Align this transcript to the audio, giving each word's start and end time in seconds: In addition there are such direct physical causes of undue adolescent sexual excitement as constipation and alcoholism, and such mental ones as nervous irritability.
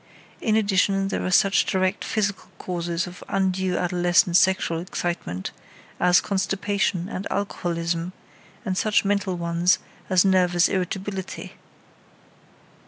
In 0.39 0.55
addition 0.55 1.09
there 1.09 1.23
are 1.23 1.29
such 1.29 1.63
direct 1.65 2.03
physical 2.03 2.49
causes 2.57 3.05
of 3.05 3.23
undue 3.29 3.77
adolescent 3.77 4.35
sexual 4.35 4.79
excitement 4.79 5.51
as 5.99 6.19
constipation 6.21 7.07
and 7.07 7.27
alcoholism, 7.31 8.11
and 8.65 8.75
such 8.75 9.05
mental 9.05 9.37
ones 9.37 9.77
as 10.09 10.25
nervous 10.25 10.67
irritability. 10.69 11.53